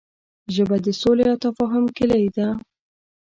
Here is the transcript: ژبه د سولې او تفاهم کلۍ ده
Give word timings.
ژبه 0.55 0.77
د 0.85 0.87
سولې 1.01 1.23
او 1.31 1.37
تفاهم 1.45 1.85
کلۍ 1.97 2.25
ده 2.35 2.47